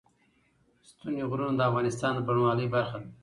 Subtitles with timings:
[0.89, 3.09] ستوني غرونه د افغانستان د بڼوالۍ برخه ده.